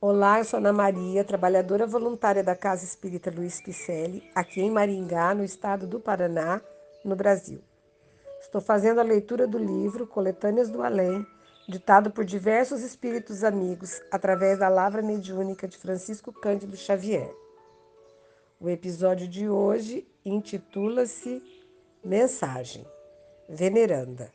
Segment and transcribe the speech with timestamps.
[0.00, 5.34] Olá, eu sou Ana Maria, trabalhadora voluntária da Casa Espírita Luiz Picelli, aqui em Maringá,
[5.34, 6.60] no estado do Paraná,
[7.04, 7.60] no Brasil.
[8.40, 11.26] Estou fazendo a leitura do livro Coletâneas do Além,
[11.68, 17.34] ditado por diversos espíritos amigos através da lavra mediúnica de Francisco Cândido Xavier.
[18.60, 21.42] O episódio de hoje intitula-se
[22.04, 22.86] Mensagem
[23.48, 24.30] Veneranda.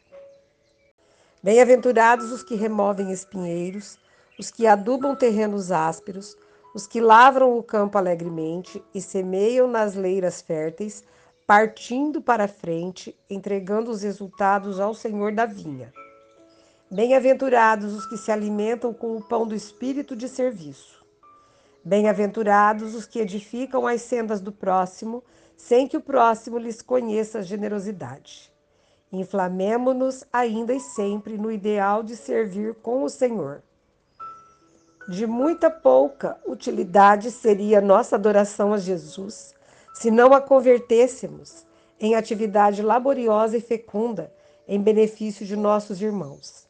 [1.41, 3.97] Bem-aventurados os que removem espinheiros,
[4.39, 6.37] os que adubam terrenos ásperos,
[6.73, 11.03] os que lavram o campo alegremente e semeiam nas leiras férteis,
[11.45, 15.93] partindo para a frente, entregando os resultados ao Senhor da vinha.
[16.89, 21.03] Bem-aventurados os que se alimentam com o pão do espírito de serviço.
[21.83, 25.23] Bem-aventurados os que edificam as sendas do próximo,
[25.57, 28.51] sem que o próximo lhes conheça a generosidade.
[29.11, 33.61] Inflamemo-nos ainda e sempre no ideal de servir com o Senhor.
[35.07, 39.53] De muita pouca utilidade seria nossa adoração a Jesus
[39.93, 41.65] se não a convertêssemos
[41.99, 44.33] em atividade laboriosa e fecunda
[44.67, 46.67] em benefício de nossos irmãos.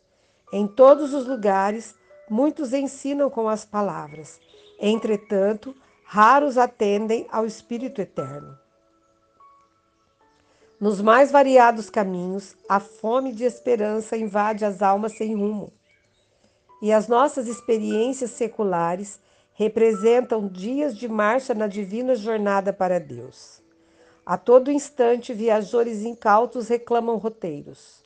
[0.51, 1.95] Em todos os lugares,
[2.29, 4.39] muitos ensinam com as palavras,
[4.79, 8.57] entretanto, raros atendem ao Espírito Eterno.
[10.79, 15.71] Nos mais variados caminhos, a fome de esperança invade as almas sem rumo.
[16.83, 19.19] E as nossas experiências seculares
[19.53, 23.63] representam dias de marcha na divina jornada para Deus.
[24.23, 28.03] A todo instante, viajores incautos reclamam roteiros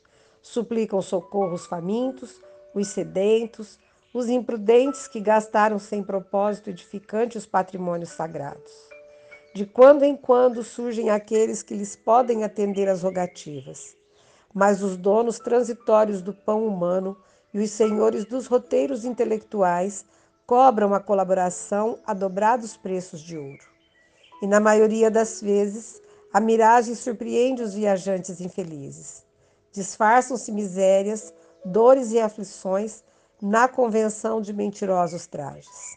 [0.48, 2.40] suplicam socorro os famintos,
[2.74, 3.78] os sedentos,
[4.14, 8.72] os imprudentes que gastaram sem propósito edificante os patrimônios sagrados.
[9.54, 13.94] De quando em quando surgem aqueles que lhes podem atender às rogativas,
[14.54, 17.16] mas os donos transitórios do pão humano
[17.52, 20.04] e os senhores dos roteiros intelectuais
[20.46, 23.64] cobram a colaboração a dobrados preços de ouro.
[24.42, 26.00] E na maioria das vezes,
[26.32, 29.28] a miragem surpreende os viajantes infelizes
[29.78, 31.32] disfarçam-se misérias,
[31.64, 33.02] dores e aflições
[33.40, 35.96] na convenção de mentirosos trajes.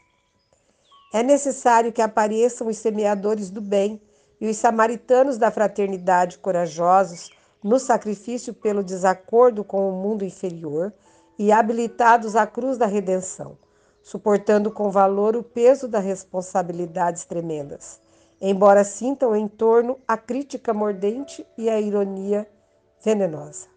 [1.14, 4.02] É necessário que apareçam os semeadores do bem
[4.40, 7.30] e os samaritanos da fraternidade corajosos
[7.64, 10.94] no sacrifício pelo desacordo com o mundo inferior
[11.42, 13.58] e habilitados à cruz da redenção,
[14.04, 18.00] suportando com valor o peso das responsabilidades tremendas,
[18.40, 22.48] embora sintam em torno a crítica mordente e a ironia
[23.04, 23.68] venenosa.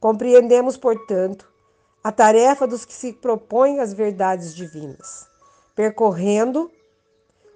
[0.00, 1.46] Compreendemos, portanto,
[2.02, 5.28] a tarefa dos que se propõem às verdades divinas.
[5.76, 6.70] Percorrendo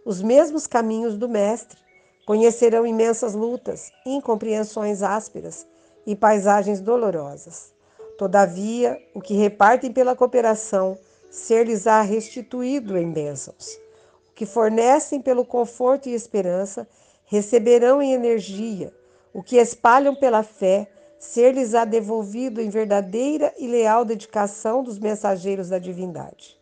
[0.05, 1.79] os mesmos caminhos do Mestre,
[2.27, 5.67] conhecerão imensas lutas, incompreensões ásperas
[6.07, 7.75] e paisagens dolorosas.
[8.19, 10.99] Todavia, o que repartem pela cooperação,
[11.31, 13.79] ser-lhes-á restituído em bênçãos.
[14.31, 16.89] O que fornecem pelo conforto e esperança,
[17.27, 18.93] receberão em energia
[19.37, 20.89] o que espalham pela fé,
[21.19, 26.59] ser-lhes-á devolvido em verdadeira e leal dedicação dos mensageiros da divindade.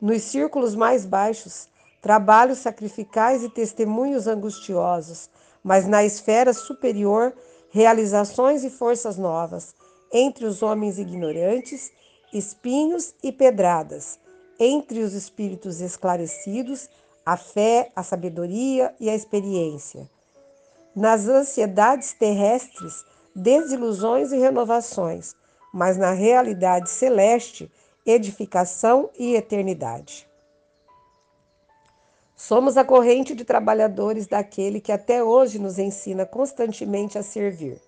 [0.00, 1.68] Nos círculos mais baixos,
[2.00, 5.28] trabalhos sacrificais e testemunhos angustiosos,
[5.60, 7.34] mas na esfera superior,
[7.68, 9.74] realizações e forças novas,
[10.12, 11.90] entre os homens ignorantes,
[12.32, 14.18] espinhos e pedradas,
[14.58, 16.88] entre os espíritos esclarecidos,
[17.24, 20.08] a fé, a sabedoria e a experiência
[20.98, 23.04] nas ansiedades terrestres,
[23.34, 25.32] desilusões e renovações,
[25.72, 27.70] mas na realidade celeste,
[28.04, 30.28] edificação e eternidade.
[32.34, 37.80] Somos a corrente de trabalhadores daquele que até hoje nos ensina constantemente a servir.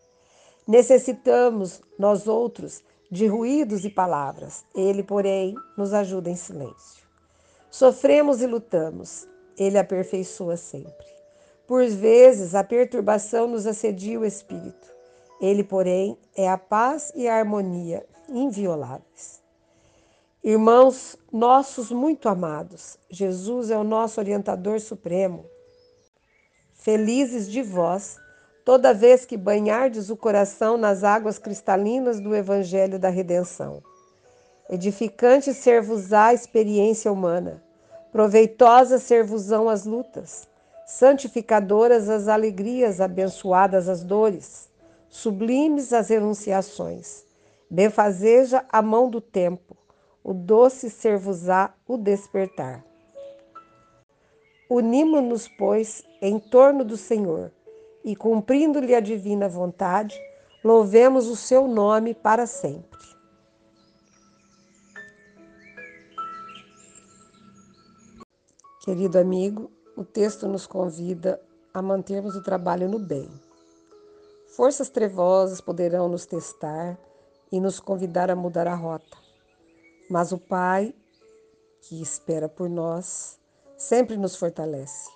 [0.71, 4.65] Necessitamos, nós outros, de ruídos e palavras.
[4.73, 7.05] Ele, porém, nos ajuda em silêncio.
[7.69, 9.27] Sofremos e lutamos.
[9.59, 11.09] Ele aperfeiçoa sempre.
[11.67, 14.95] Por vezes, a perturbação nos assedia o espírito.
[15.41, 19.43] Ele, porém, é a paz e a harmonia invioláveis.
[20.45, 25.45] Irmãos nossos muito amados, Jesus é o nosso orientador supremo.
[26.75, 28.21] Felizes de vós,
[28.71, 33.83] toda vez que banhardes o coração nas águas cristalinas do Evangelho da Redenção.
[34.69, 37.61] Edificante ser-vos-á a experiência humana,
[38.13, 40.49] proveitosa ser-vos-ão as lutas
[40.87, 44.71] santificadoras as alegrias, abençoadas as dores,
[45.09, 47.25] sublimes as renunciações.
[47.69, 49.77] Benfazeja a mão do tempo,
[50.23, 52.85] o doce ser-vos-á o despertar.
[54.71, 57.51] Unimo-nos, pois, em torno do Senhor,
[58.05, 60.19] e cumprindo-lhe a divina vontade,
[60.65, 62.99] louvemos o seu nome para sempre.
[68.83, 71.41] Querido amigo, o texto nos convida
[71.73, 73.29] a mantermos o trabalho no bem.
[74.57, 76.99] Forças trevosas poderão nos testar
[77.53, 79.17] e nos convidar a mudar a rota,
[80.09, 80.95] mas o Pai,
[81.83, 83.39] que espera por nós,
[83.77, 85.11] sempre nos fortalece.